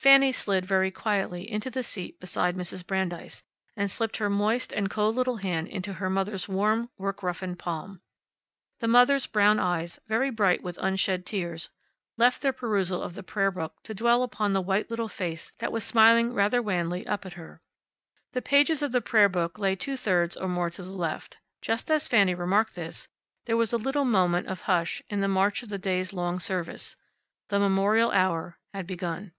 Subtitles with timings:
[0.00, 2.86] Fanny slid very quietly into the seat beside Mrs.
[2.86, 3.44] Brandeis,
[3.76, 8.00] and slipped her moist and cold little hand into her mother's warm, work roughened palm.
[8.78, 11.68] The mother's brown eyes, very bright with unshed tears,
[12.16, 15.70] left their perusal of the prayer book to dwell upon the white little face that
[15.70, 17.60] was smiling rather wanly up at her.
[18.32, 21.40] The pages of the prayer book lay two thirds or more to the left.
[21.60, 23.06] Just as Fanny remarked this,
[23.44, 26.96] there was a little moment of hush in the march of the day's long service.
[27.50, 29.34] The memorial hour had begun.